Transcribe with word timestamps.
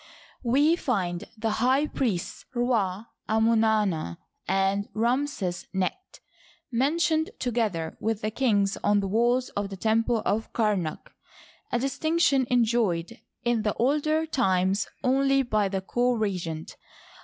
We 0.41 0.75
find 0.75 1.25
the 1.37 1.51
high 1.61 1.85
priests 1.85 2.45
Rot, 2.55 3.05
Amonarnd, 3.29 4.17
and 4.47 4.89
Ramsesnecht 4.95 6.21
mentioned 6.71 7.29
together 7.37 7.95
with 7.99 8.21
the 8.23 8.31
kings 8.31 8.77
on 8.83 8.99
the 8.99 9.07
walls 9.07 9.49
of 9.49 9.69
the 9.69 9.77
temple 9.77 10.23
of 10.25 10.51
Kamak— 10.53 11.13
a 11.71 11.77
dis 11.77 11.99
tinction 11.99 12.47
enjoyed 12.49 13.19
in 13.45 13.61
the 13.61 13.75
older 13.75 14.25
times 14.25 14.87
only 15.03 15.43
by 15.43 15.69
the 15.69 15.81
co 15.81 16.13
regent. 16.13 16.77